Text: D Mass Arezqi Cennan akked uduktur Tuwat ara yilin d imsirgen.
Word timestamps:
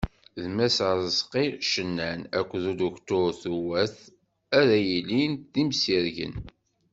D 0.41 0.43
Mass 0.57 0.77
Arezqi 0.89 1.43
Cennan 1.71 2.21
akked 2.39 2.63
uduktur 2.71 3.29
Tuwat 3.41 3.97
ara 4.59 4.77
yilin 4.89 5.33
d 5.53 5.53
imsirgen. 5.61 6.33